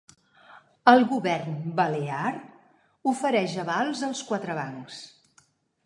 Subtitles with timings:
[0.91, 2.33] El govern balear
[3.13, 5.03] ofereix avals als quatre bancs